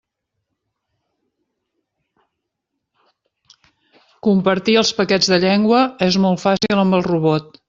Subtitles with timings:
[4.29, 7.59] Compartir els paquets de llengua és molt fàcil amb el robot.